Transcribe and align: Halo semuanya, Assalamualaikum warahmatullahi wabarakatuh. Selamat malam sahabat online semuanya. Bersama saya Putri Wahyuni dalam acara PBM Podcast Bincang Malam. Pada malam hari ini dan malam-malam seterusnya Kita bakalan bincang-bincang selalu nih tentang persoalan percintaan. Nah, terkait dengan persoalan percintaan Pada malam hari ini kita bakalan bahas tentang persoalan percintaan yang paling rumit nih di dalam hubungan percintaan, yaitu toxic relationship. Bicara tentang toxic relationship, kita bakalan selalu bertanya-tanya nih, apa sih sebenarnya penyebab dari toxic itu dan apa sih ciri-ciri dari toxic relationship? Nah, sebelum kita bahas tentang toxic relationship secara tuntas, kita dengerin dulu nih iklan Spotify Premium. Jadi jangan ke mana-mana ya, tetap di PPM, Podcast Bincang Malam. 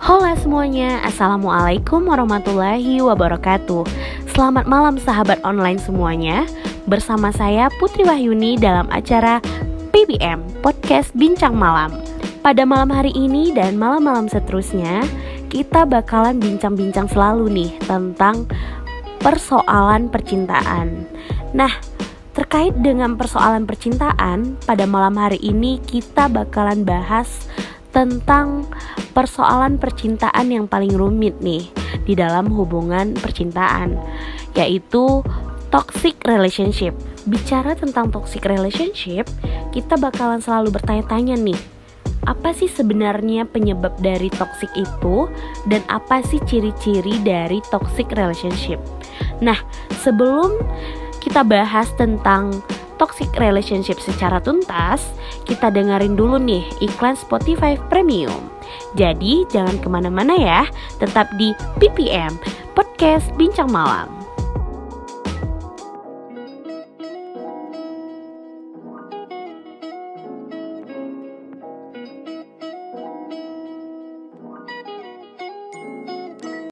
Halo 0.00 0.32
semuanya, 0.40 1.04
Assalamualaikum 1.06 2.08
warahmatullahi 2.08 2.98
wabarakatuh. 3.04 3.84
Selamat 4.32 4.64
malam 4.66 4.96
sahabat 4.98 5.38
online 5.46 5.78
semuanya. 5.78 6.48
Bersama 6.88 7.30
saya 7.30 7.70
Putri 7.78 8.02
Wahyuni 8.02 8.56
dalam 8.58 8.88
acara 8.90 9.38
PBM 9.92 10.42
Podcast 10.64 11.12
Bincang 11.14 11.54
Malam. 11.54 11.94
Pada 12.40 12.64
malam 12.64 12.88
hari 12.88 13.12
ini 13.12 13.52
dan 13.52 13.76
malam-malam 13.76 14.24
seterusnya 14.26 15.04
Kita 15.50 15.84
bakalan 15.84 16.38
bincang-bincang 16.38 17.10
selalu 17.10 17.50
nih 17.50 17.70
tentang 17.84 18.46
persoalan 19.20 20.06
percintaan. 20.08 21.04
Nah, 21.52 21.70
terkait 22.40 22.72
dengan 22.80 23.20
persoalan 23.20 23.68
percintaan 23.68 24.56
Pada 24.64 24.88
malam 24.88 25.12
hari 25.20 25.36
ini 25.44 25.76
kita 25.84 26.32
bakalan 26.32 26.88
bahas 26.88 27.44
tentang 27.92 28.64
persoalan 29.12 29.76
percintaan 29.76 30.48
yang 30.48 30.64
paling 30.64 30.96
rumit 30.96 31.36
nih 31.44 31.68
di 32.06 32.14
dalam 32.14 32.48
hubungan 32.54 33.18
percintaan, 33.18 33.98
yaitu 34.54 35.20
toxic 35.74 36.16
relationship. 36.22 36.94
Bicara 37.26 37.74
tentang 37.74 38.14
toxic 38.14 38.46
relationship, 38.46 39.26
kita 39.74 39.98
bakalan 39.98 40.38
selalu 40.38 40.70
bertanya-tanya 40.70 41.34
nih, 41.34 41.58
apa 42.30 42.54
sih 42.54 42.70
sebenarnya 42.70 43.42
penyebab 43.50 43.98
dari 43.98 44.30
toxic 44.30 44.70
itu 44.78 45.26
dan 45.66 45.82
apa 45.90 46.22
sih 46.22 46.38
ciri-ciri 46.46 47.18
dari 47.26 47.58
toxic 47.74 48.06
relationship? 48.14 48.78
Nah, 49.42 49.58
sebelum 49.98 50.54
kita 51.20 51.44
bahas 51.44 51.92
tentang 51.96 52.64
toxic 53.00 53.32
relationship 53.40 53.96
secara 53.96 54.40
tuntas, 54.44 55.00
kita 55.48 55.72
dengerin 55.72 56.20
dulu 56.20 56.36
nih 56.36 56.68
iklan 56.84 57.16
Spotify 57.16 57.80
Premium. 57.88 58.52
Jadi 58.92 59.48
jangan 59.48 59.80
ke 59.80 59.88
mana-mana 59.88 60.36
ya, 60.36 60.62
tetap 61.00 61.32
di 61.40 61.56
PPM, 61.80 62.36
Podcast 62.76 63.32
Bincang 63.40 63.72
Malam. 63.72 64.19